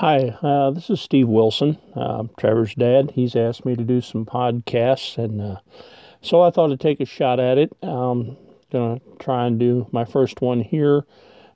[0.00, 3.10] Hi, uh, this is Steve Wilson, uh, Trevor's dad.
[3.16, 5.56] He's asked me to do some podcasts, and uh,
[6.22, 7.76] so I thought I'd take a shot at it.
[7.82, 8.38] I'm
[8.72, 11.04] gonna try and do my first one here.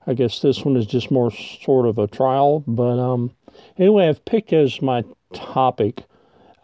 [0.07, 3.35] I guess this one is just more sort of a trial, but um,
[3.79, 6.05] anyway, I've picked as my topic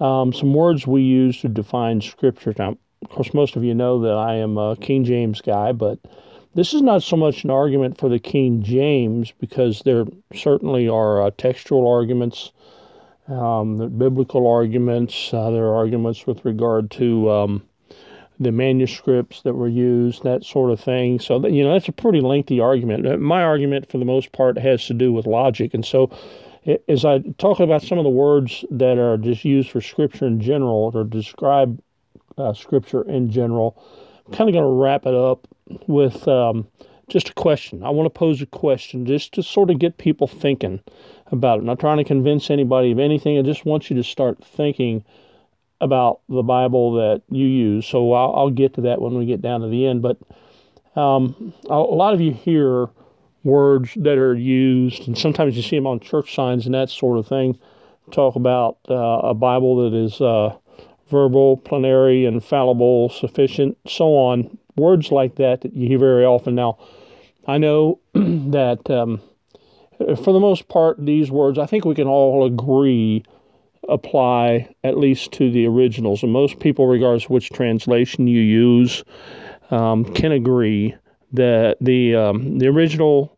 [0.01, 2.53] um, some words we use to define Scripture.
[2.59, 5.99] Now, of course, most of you know that I am a King James guy, but
[6.55, 11.23] this is not so much an argument for the King James because there certainly are
[11.23, 12.51] uh, textual arguments,
[13.29, 17.63] um, biblical arguments, uh, there are arguments with regard to um,
[18.41, 21.21] the manuscripts that were used, that sort of thing.
[21.21, 23.07] So, that, you know, that's a pretty lengthy argument.
[23.07, 25.73] Uh, my argument, for the most part, has to do with logic.
[25.73, 26.11] And so,
[26.89, 30.41] as I talk about some of the words that are just used for Scripture in
[30.41, 31.81] general or describe
[32.37, 33.81] uh, Scripture in general,
[34.27, 35.47] I'm kind of going to wrap it up
[35.87, 36.67] with um,
[37.09, 37.83] just a question.
[37.83, 40.81] I want to pose a question just to sort of get people thinking
[41.27, 41.61] about it.
[41.61, 43.39] I'm not trying to convince anybody of anything.
[43.39, 45.05] I just want you to start thinking
[45.81, 47.87] about the Bible that you use.
[47.87, 50.03] So I'll, I'll get to that when we get down to the end.
[50.03, 50.19] But
[50.97, 52.89] um, a lot of you hear
[53.43, 57.19] words that are used, and sometimes you see them on church signs and that sort
[57.19, 57.59] of thing.
[58.13, 60.57] Talk about uh, a Bible that is uh,
[61.09, 66.55] verbal, plenary, infallible, sufficient, so on words like that that you hear very often.
[66.55, 66.79] Now,
[67.47, 69.21] I know that um,
[69.99, 73.25] for the most part, these words, I think we can all agree,
[73.89, 76.23] apply at least to the originals.
[76.23, 79.05] And most people, regardless of which translation you use,
[79.71, 80.95] um, can agree
[81.33, 83.37] that the um, the original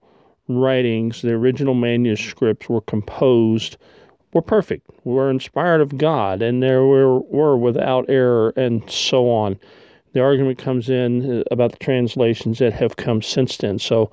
[0.48, 3.76] writings, the original manuscripts were composed
[4.32, 9.58] were perfect, were inspired of God, and there were, were without error, and so on
[10.12, 13.78] the argument comes in uh, about the translations that have come since then.
[13.78, 14.10] So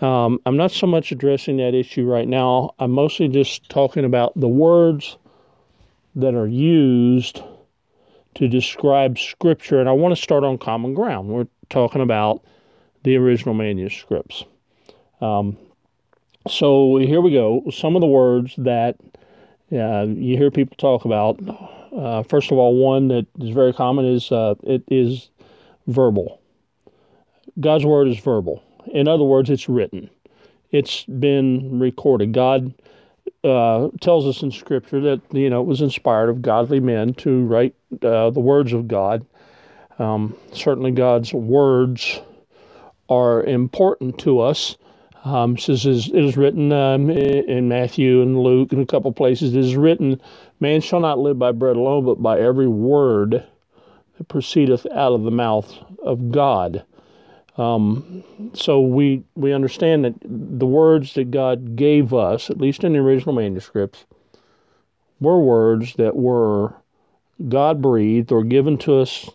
[0.00, 2.74] um, I'm not so much addressing that issue right now.
[2.78, 5.16] I'm mostly just talking about the words
[6.14, 7.42] that are used
[8.34, 9.80] to describe Scripture.
[9.80, 11.28] And I want to start on common ground.
[11.28, 12.42] We're talking about
[13.02, 14.44] the original manuscripts.
[15.20, 15.56] Um,
[16.48, 17.62] so here we go.
[17.72, 18.96] Some of the words that
[19.72, 21.38] uh, you hear people talk about
[21.96, 25.30] uh, first of all, one that is very common is uh, it is
[25.86, 26.40] verbal.
[27.58, 28.62] God's word is verbal.
[28.92, 30.10] In other words, it's written.
[30.70, 32.32] It's been recorded.
[32.32, 32.74] God
[33.42, 37.44] uh, tells us in Scripture that you know it was inspired of godly men to
[37.44, 39.24] write uh, the words of God.
[39.98, 42.20] Um, certainly, God's words
[43.08, 44.76] are important to us.
[45.24, 49.56] Um, says it is written um, in Matthew and Luke and a couple places.
[49.56, 50.20] It is written,
[50.60, 53.44] "Man shall not live by bread alone, but by every word
[54.18, 56.84] that proceedeth out of the mouth of God."
[57.56, 58.22] Um,
[58.52, 62.98] so we we understand that the words that God gave us, at least in the
[62.98, 64.04] original manuscripts,
[65.20, 66.74] were words that were
[67.48, 69.30] God breathed or given to us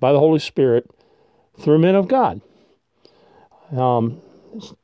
[0.00, 0.90] by the Holy Spirit
[1.58, 2.40] through men of God.
[3.76, 4.20] Um,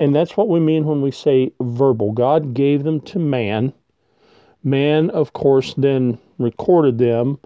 [0.01, 2.13] and that's what we mean when we say verbal.
[2.13, 3.73] God gave them to man.
[4.63, 7.39] Man, of course, then recorded them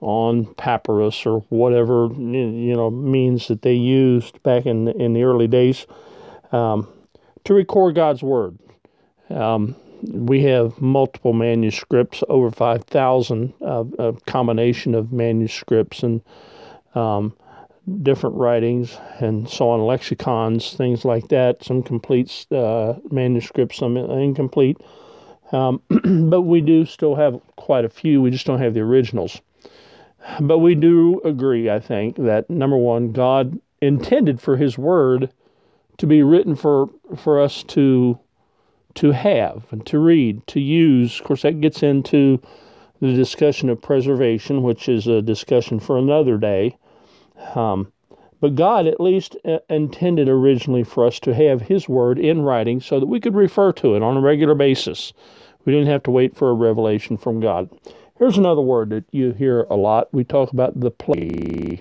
[0.00, 5.46] on papyrus or whatever you know means that they used back in in the early
[5.46, 5.86] days
[6.52, 6.86] um,
[7.44, 8.58] to record God's word.
[9.30, 16.20] Um, we have multiple manuscripts, over five thousand, uh, a combination of manuscripts and
[16.94, 17.34] um,
[18.02, 24.76] different writings and so on, lexicons, things like that, some complete uh, manuscripts, some incomplete.
[25.52, 25.82] Um,
[26.30, 29.40] but we do still have quite a few, we just don't have the originals.
[30.40, 35.30] But we do agree, I think, that number one, God intended for His Word
[35.98, 38.18] to be written for, for us to
[38.94, 41.18] to have and to read, to use.
[41.18, 42.40] Of course, that gets into
[43.00, 46.76] the discussion of preservation, which is a discussion for another day.
[47.54, 47.92] Um,
[48.44, 52.78] but God at least uh, intended originally for us to have His Word in writing
[52.78, 55.14] so that we could refer to it on a regular basis.
[55.64, 57.70] We didn't have to wait for a revelation from God.
[58.18, 60.12] Here's another word that you hear a lot.
[60.12, 61.80] We talk about the play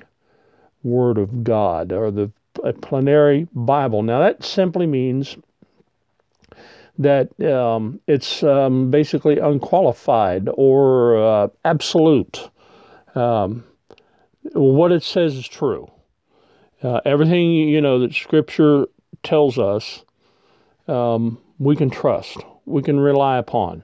[0.84, 2.32] Word of God or the
[2.80, 4.02] plenary Bible.
[4.02, 5.36] Now, that simply means
[6.98, 12.50] that um, it's um, basically unqualified or uh, absolute.
[13.16, 13.66] Um,
[14.54, 15.90] what it says is true.
[16.84, 18.88] Uh, everything you know that Scripture
[19.24, 20.04] tells us,
[20.88, 23.84] um, we can trust, we can rely upon.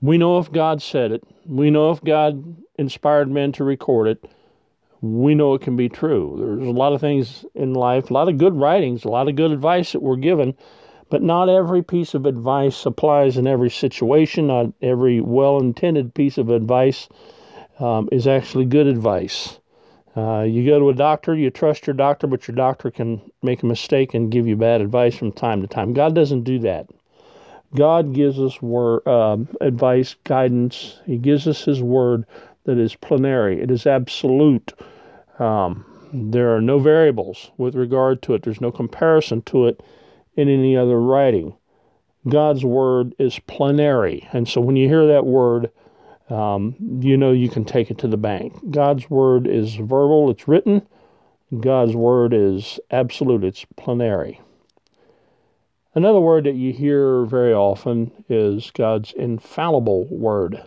[0.00, 1.22] We know if God said it.
[1.44, 4.30] We know if God inspired men to record it.
[5.00, 6.36] We know it can be true.
[6.38, 9.36] There's a lot of things in life, a lot of good writings, a lot of
[9.36, 10.54] good advice that we're given
[11.08, 14.48] but not every piece of advice applies in every situation.
[14.48, 17.08] Not every well intended piece of advice
[17.78, 19.60] um, is actually good advice.
[20.16, 23.62] Uh, you go to a doctor, you trust your doctor, but your doctor can make
[23.62, 25.92] a mistake and give you bad advice from time to time.
[25.92, 26.88] God doesn't do that.
[27.74, 31.00] God gives us word, uh, advice, guidance.
[31.04, 32.24] He gives us His word
[32.64, 34.72] that is plenary, it is absolute.
[35.38, 39.82] Um, there are no variables with regard to it, there's no comparison to it
[40.34, 41.54] in any other writing.
[42.28, 44.28] God's word is plenary.
[44.32, 45.70] And so when you hear that word,
[46.28, 48.54] um, you know you can take it to the bank.
[48.70, 50.86] God's word is verbal, it's written.
[51.60, 54.40] God's word is absolute, it's plenary.
[55.94, 60.62] Another word that you hear very often is God's infallible word.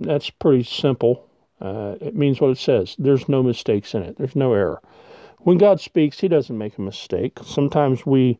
[0.00, 1.24] That's pretty simple.
[1.60, 2.96] Uh, it means what it says.
[2.98, 4.80] There's no mistakes in it, there's no error
[5.38, 7.38] when God speaks, He doesn't make a mistake.
[7.44, 8.38] Sometimes we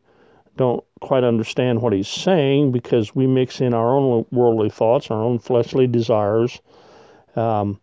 [0.59, 5.23] don't quite understand what He's saying because we mix in our own worldly thoughts, our
[5.23, 6.59] own fleshly desires,
[7.37, 7.79] um,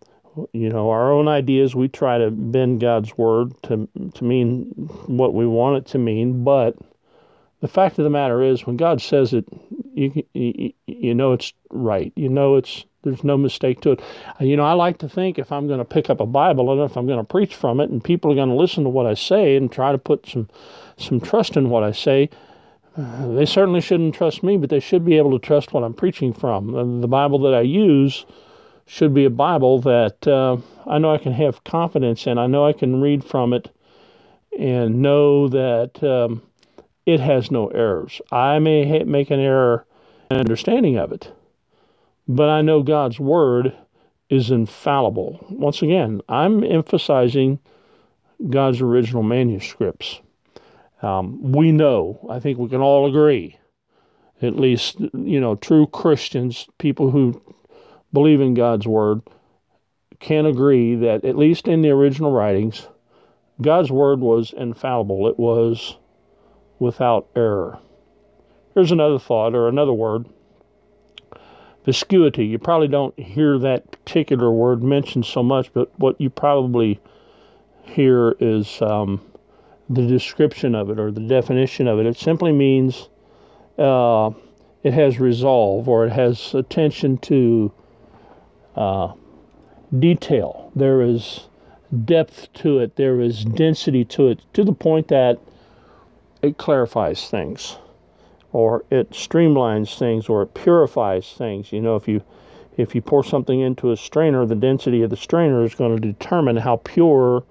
[0.52, 1.74] you know, our own ideas.
[1.74, 4.66] We try to bend God's word to to mean
[5.06, 6.76] what we want it to mean, but
[7.60, 9.46] the fact of the matter is, when God says it,
[9.94, 12.12] you you, you know it's right.
[12.14, 14.00] You know it's there's no mistake to it.
[14.38, 16.82] You know, I like to think if I'm going to pick up a Bible and
[16.82, 19.06] if I'm going to preach from it, and people are going to listen to what
[19.06, 20.50] I say and try to put some
[20.98, 22.28] some trust in what I say,
[22.96, 26.32] they certainly shouldn't trust me, but they should be able to trust what I'm preaching
[26.32, 26.72] from.
[26.72, 28.24] The, the Bible that I use
[28.86, 30.56] should be a Bible that uh,
[30.86, 32.38] I know I can have confidence in.
[32.38, 33.70] I know I can read from it
[34.58, 36.42] and know that um,
[37.04, 38.20] it has no errors.
[38.30, 39.84] I may ha- make an error
[40.30, 41.32] in understanding of it,
[42.26, 43.74] but I know God's Word
[44.30, 45.44] is infallible.
[45.50, 47.58] Once again, I'm emphasizing
[48.48, 50.20] God's original manuscripts.
[51.02, 53.58] Um, we know, I think we can all agree,
[54.40, 57.42] at least, you know, true Christians, people who
[58.12, 59.22] believe in God's Word,
[60.18, 62.88] can agree that, at least in the original writings,
[63.60, 65.28] God's Word was infallible.
[65.28, 65.96] It was
[66.78, 67.78] without error.
[68.74, 70.26] Here's another thought or another word
[71.86, 72.44] Viscosity.
[72.46, 77.00] You probably don't hear that particular word mentioned so much, but what you probably
[77.82, 79.20] hear is um,
[79.88, 82.06] the description of it or the definition of it.
[82.06, 83.08] It simply means
[83.78, 84.30] uh,
[84.82, 87.72] it has resolve or it has attention to
[88.74, 89.12] uh,
[89.98, 90.72] detail.
[90.74, 91.48] There is
[92.04, 95.38] depth to it, there is density to it, to the point that
[96.42, 97.76] it clarifies things
[98.52, 101.72] or it streamlines things or it purifies things.
[101.72, 102.22] You know, if you
[102.76, 106.00] if you pour something into a strainer, the density of the strainer is going to
[106.00, 107.44] determine how pure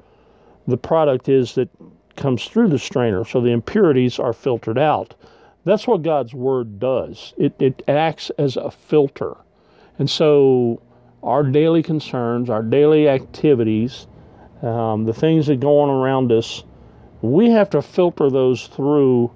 [0.67, 1.69] the product is that
[2.15, 3.25] comes through the strainer.
[3.25, 5.15] So the impurities are filtered out.
[5.63, 7.33] That's what God's Word does.
[7.37, 9.35] It, it acts as a filter.
[9.97, 10.81] And so
[11.23, 14.07] our daily concerns, our daily activities,
[14.61, 16.63] um, the things that go on around us,
[17.21, 19.31] we have to filter those through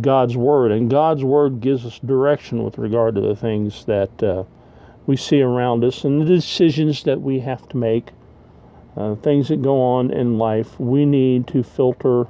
[0.00, 4.44] God's Word, and God's Word gives us direction with regard to the things that uh,
[5.06, 8.10] we see around us and the decisions that we have to make,
[8.96, 10.78] uh, things that go on in life.
[10.78, 12.26] We need to filter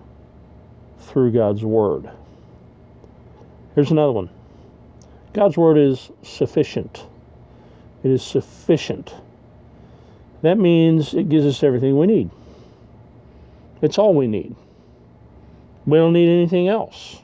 [0.99, 2.11] through God's Word.
[3.75, 4.31] Here's another one
[5.33, 7.07] God's Word is sufficient.
[8.03, 9.15] It is sufficient.
[10.43, 12.31] That means it gives us everything we need.
[13.81, 14.55] It's all we need.
[15.87, 17.19] We don't need anything else.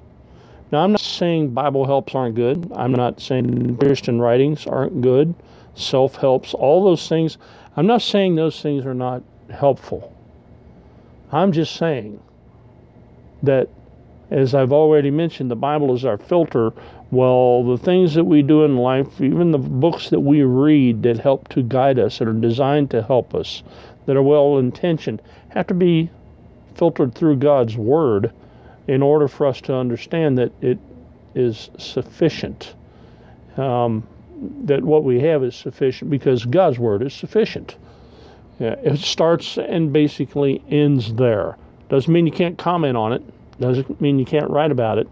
[0.71, 2.71] Now, I'm not saying Bible helps aren't good.
[2.75, 5.35] I'm not saying Christian writings aren't good,
[5.75, 7.39] self helps, all those things.
[7.79, 10.13] I'm not saying those things are not helpful.
[11.31, 12.21] I'm just saying
[13.45, 13.69] that
[14.33, 16.73] as I've already mentioned, the Bible is our filter.
[17.13, 21.21] Well, the things that we do in life, even the books that we read that
[21.21, 23.63] help to guide us, that are designed to help us,
[24.07, 26.11] that are well intentioned, have to be
[26.75, 28.33] filtered through God's Word
[28.89, 30.81] in order for us to understand that it
[31.37, 32.75] is sufficient.
[33.57, 34.03] Um,
[34.65, 37.77] that what we have is sufficient because God's Word is sufficient.
[38.59, 41.57] Yeah, it starts and basically ends there.
[41.89, 43.23] Doesn't mean you can't comment on it
[43.61, 45.09] doesn't mean you can't write about it.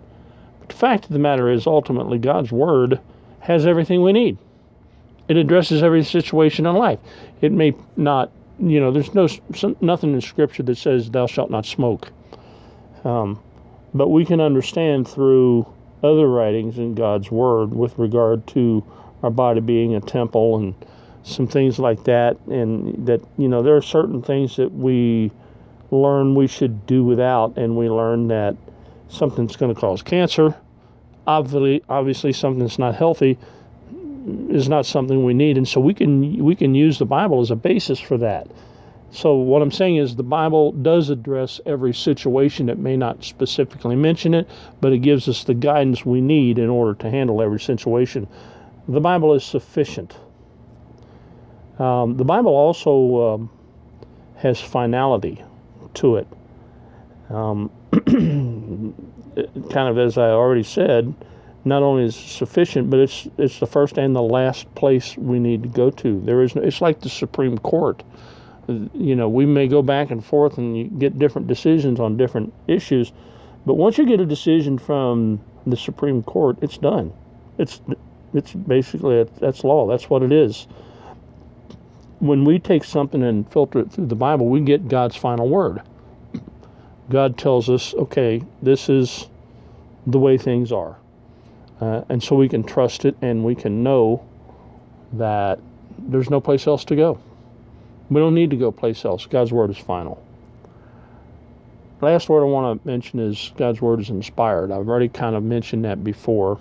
[0.60, 3.00] But the fact of the matter is, ultimately, God's Word
[3.40, 4.38] has everything we need.
[5.28, 7.00] It addresses every situation in life.
[7.40, 8.30] It may not,
[8.60, 9.28] you know, there's no
[9.80, 12.12] nothing in Scripture that says, "Thou shalt not smoke,"
[13.04, 13.40] um,
[13.92, 15.66] but we can understand through
[16.02, 18.84] other writings in God's Word with regard to
[19.22, 20.74] our body being a temple and
[21.22, 25.30] some things like that, and that you know there are certain things that we
[25.90, 28.56] learn we should do without, and we learn that
[29.08, 30.54] something's going to cause cancer.
[31.26, 33.36] Obviously, obviously, something that's not healthy
[34.48, 37.50] is not something we need, and so we can we can use the Bible as
[37.50, 38.46] a basis for that.
[39.10, 42.68] So what I'm saying is the Bible does address every situation.
[42.68, 44.48] It may not specifically mention it,
[44.80, 48.26] but it gives us the guidance we need in order to handle every situation.
[48.88, 50.16] The Bible is sufficient.
[51.78, 53.50] Um, the Bible also um,
[54.36, 55.42] has finality
[55.94, 56.28] to it.
[57.28, 57.70] Um,
[59.70, 61.12] kind of as I already said,
[61.64, 65.64] not only is sufficient, but it's it's the first and the last place we need
[65.64, 66.20] to go to.
[66.20, 68.04] There is no, it's like the Supreme Court.
[68.68, 73.12] You know, we may go back and forth and get different decisions on different issues,
[73.64, 77.12] but once you get a decision from the Supreme Court, it's done.
[77.58, 77.80] It's
[78.36, 79.86] it's basically that's law.
[79.86, 80.66] That's what it is
[82.18, 85.82] when we take something and filter it through the Bible, we get God's final word.
[87.10, 89.28] God tells us, okay, this is
[90.06, 90.96] the way things are.
[91.80, 94.26] Uh, and so we can trust it and we can know
[95.12, 95.58] that
[95.98, 97.18] there's no place else to go.
[98.08, 99.26] We don't need to go place else.
[99.26, 100.22] God's word is final.
[102.00, 104.70] Last word I want to mention is God's word is inspired.
[104.70, 106.58] I've already kind of mentioned that before.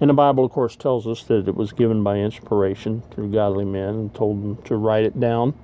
[0.00, 3.66] And the Bible, of course, tells us that it was given by inspiration through godly
[3.66, 5.54] men and told them to write it down.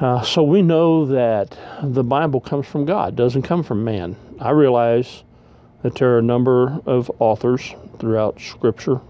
[0.00, 4.16] Uh, so we know that the Bible comes from God, doesn't come from man.
[4.40, 5.22] I realize
[5.82, 9.00] that there are a number of authors throughout Scripture.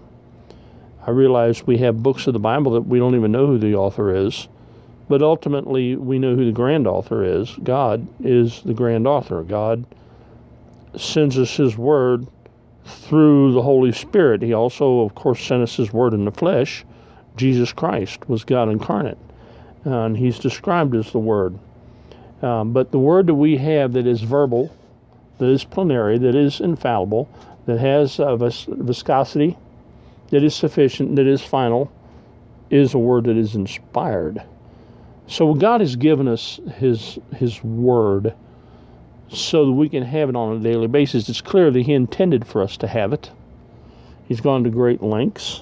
[1.07, 3.75] I realize we have books of the Bible that we don't even know who the
[3.75, 4.47] author is,
[5.09, 7.57] but ultimately we know who the grand author is.
[7.63, 9.41] God is the grand author.
[9.43, 9.85] God
[10.95, 12.27] sends us His Word
[12.85, 14.41] through the Holy Spirit.
[14.41, 16.85] He also, of course, sent us His Word in the flesh.
[17.35, 19.17] Jesus Christ was God incarnate,
[19.83, 21.57] and He's described as the Word.
[22.41, 24.75] Um, but the Word that we have that is verbal,
[25.37, 27.29] that is plenary, that is infallible,
[27.65, 29.57] that has a vis- viscosity,
[30.29, 31.91] that is sufficient, that is final,
[32.69, 34.43] is a Word that is inspired.
[35.27, 38.33] So God has given us His His Word
[39.29, 41.29] so that we can have it on a daily basis.
[41.29, 43.31] It's clear that He intended for us to have it.
[44.27, 45.61] He's gone to great lengths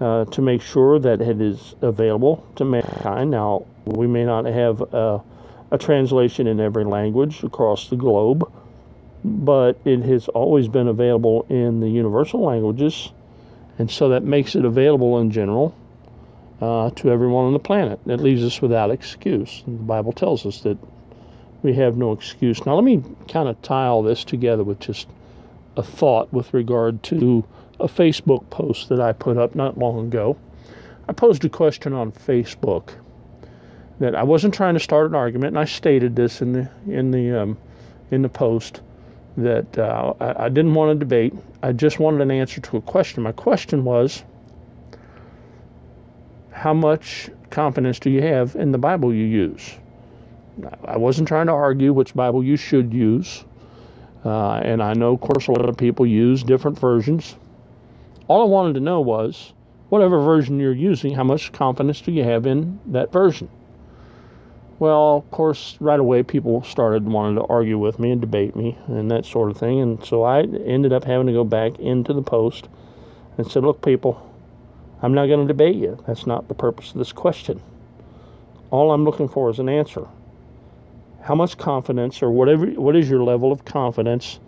[0.00, 3.30] uh, to make sure that it is available to mankind.
[3.30, 5.22] Now, we may not have a,
[5.70, 8.50] a translation in every language across the globe,
[9.24, 13.10] but it has always been available in the universal languages,
[13.78, 15.74] and so that makes it available in general.
[16.60, 17.98] Uh, to everyone on the planet.
[18.06, 19.64] It leaves us without excuse.
[19.66, 20.78] And the Bible tells us that
[21.62, 22.64] we have no excuse.
[22.66, 25.08] Now, let me kind of tie all this together with just
[25.76, 27.44] a thought with regard to
[27.80, 30.36] a Facebook post that I put up not long ago.
[31.08, 32.90] I posed a question on Facebook
[33.98, 37.10] that I wasn't trying to start an argument, and I stated this in the in
[37.10, 37.58] the um,
[38.10, 38.80] in the post
[39.36, 41.34] that uh, I, I didn't want to debate.
[41.62, 43.22] I just wanted an answer to a question.
[43.22, 44.24] My question was,
[46.50, 49.74] how much confidence do you have in the Bible you use?
[50.84, 53.44] I wasn't trying to argue which Bible you should use.
[54.24, 57.36] Uh, and I know, of course, a lot of people use different versions.
[58.28, 59.52] All I wanted to know was
[59.88, 63.48] whatever version you're using, how much confidence do you have in that version?
[64.78, 68.78] Well, of course, right away people started wanting to argue with me and debate me
[68.86, 69.80] and that sort of thing.
[69.80, 72.68] And so I ended up having to go back into the post
[73.38, 74.28] and said, Look, people,
[75.00, 76.02] I'm not going to debate you.
[76.06, 77.60] That's not the purpose of this question.
[78.70, 80.08] All I'm looking for is an answer
[81.22, 84.40] how much confidence or whatever what is your level of confidence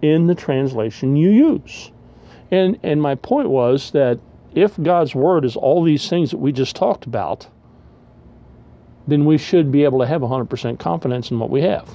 [0.00, 1.90] in the translation you use?
[2.50, 4.18] And and my point was that
[4.54, 7.48] if god's word is all these things that we just talked about
[9.06, 11.88] then we should be able to have 100% confidence in what we have.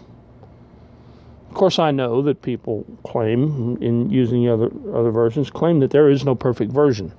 [1.49, 6.09] Of course, I know that people claim, in using other other versions, claim that there
[6.09, 7.13] is no perfect version,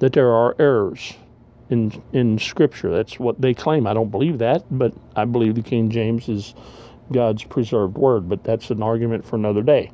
[0.00, 1.14] that there are errors
[1.70, 2.90] in in Scripture.
[2.90, 3.86] That's what they claim.
[3.86, 6.54] I don't believe that, but I believe the King James is
[7.10, 8.28] God's preserved word.
[8.28, 9.90] But that's an argument for another day.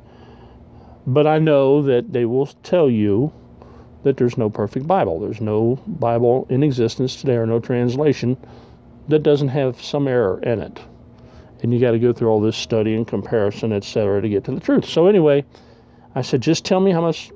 [1.07, 3.33] But I know that they will tell you
[4.03, 5.19] that there's no perfect Bible.
[5.19, 8.37] There's no Bible in existence today or no translation
[9.07, 10.79] that doesn't have some error in it.
[11.61, 14.51] And you got to go through all this study and comparison, etc., to get to
[14.51, 14.85] the truth.
[14.85, 15.43] So, anyway,
[16.15, 17.31] I said, just tell me how much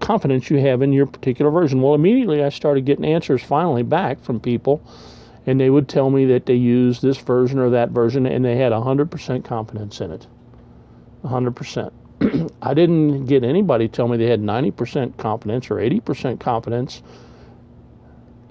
[0.00, 1.82] confidence you have in your particular version.
[1.82, 4.82] Well, immediately I started getting answers finally back from people,
[5.46, 8.56] and they would tell me that they used this version or that version, and they
[8.56, 10.26] had 100% confidence in it.
[11.24, 11.92] 100%.
[12.62, 17.02] I didn't get anybody tell me they had 90% confidence or 80% confidence.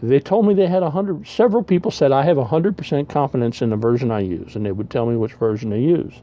[0.02, 3.76] They told me they had 100 several people said I have 100% confidence in the
[3.76, 6.14] version I use and they would tell me which version they use.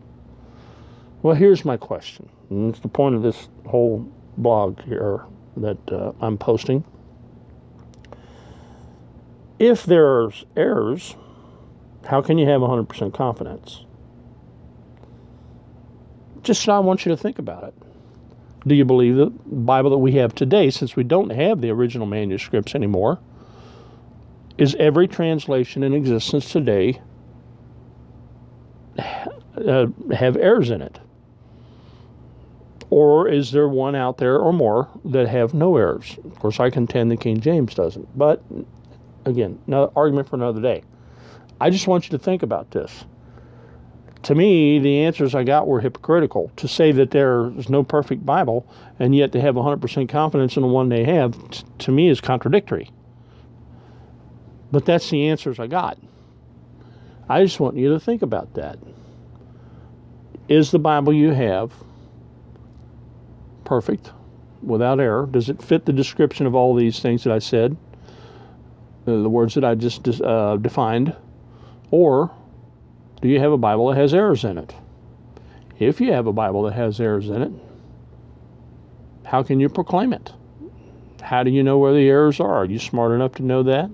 [1.23, 2.28] Well, here's my question.
[2.50, 5.25] And it's the point of this whole blog here
[5.57, 6.85] that uh, I'm posting.
[9.59, 11.16] If there's errors,
[12.07, 13.85] how can you have 100% confidence?
[16.43, 17.75] Just so I want you to think about it.
[18.66, 22.07] Do you believe the Bible that we have today, since we don't have the original
[22.07, 23.19] manuscripts anymore,
[24.59, 27.00] is every translation in existence today
[28.99, 30.99] uh, have errors in it?
[32.90, 36.16] Or is there one out there or more that have no errors?
[36.25, 38.16] Of course, I contend the King James doesn't.
[38.16, 38.43] But
[39.25, 40.83] again, another argument for another day.
[41.61, 43.05] I just want you to think about this
[44.26, 46.50] to me, the answers I got were hypocritical.
[46.57, 50.69] To say that there's no perfect Bible and yet to have 100% confidence in the
[50.69, 52.90] one they have, t- to me, is contradictory.
[54.73, 55.99] But that's the answers I got.
[57.28, 58.81] I just want you to think about that.
[60.49, 61.73] Is the Bible you have
[63.67, 64.13] perfect,
[64.63, 65.27] without error?
[65.27, 67.77] Does it fit the description of all these things that I said,
[69.07, 71.15] uh, the words that I just uh, defined?
[71.91, 72.31] Or
[73.21, 74.75] do you have a Bible that has errors in it?
[75.79, 77.52] If you have a Bible that has errors in it,
[79.25, 80.33] how can you proclaim it?
[81.21, 82.55] How do you know where the errors are?
[82.55, 83.91] Are you smart enough to know that?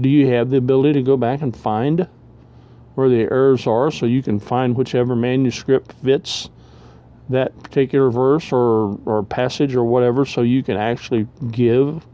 [0.00, 2.08] Do you have the ability to go back and find
[2.94, 6.48] where the errors are so you can find whichever manuscript fits
[7.30, 12.06] that particular verse or, or passage or whatever so you can actually give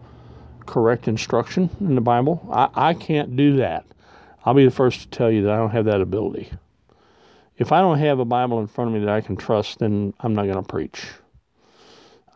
[0.67, 2.47] correct instruction in the Bible?
[2.53, 3.85] I, I can't do that.
[4.45, 6.51] I'll be the first to tell you that I don't have that ability.
[7.57, 10.13] If I don't have a Bible in front of me that I can trust, then
[10.21, 11.07] I'm not going to preach.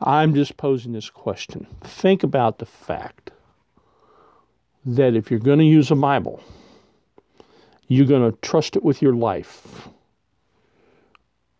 [0.00, 1.66] I'm just posing this question.
[1.82, 3.30] Think about the fact
[4.84, 6.42] that if you're going to use a Bible,
[7.86, 9.88] you're going to trust it with your life.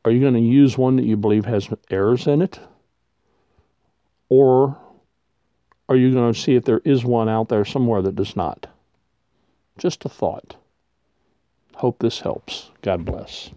[0.04, 2.58] Are you going to use one that you believe has errors in it?
[4.28, 4.78] Or
[5.88, 8.66] are you going to see if there is one out there somewhere that does not?
[9.76, 10.56] Just a thought.
[11.76, 12.70] Hope this helps.
[12.82, 13.50] God bless.